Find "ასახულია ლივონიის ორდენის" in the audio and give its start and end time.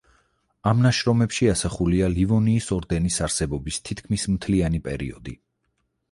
1.51-3.17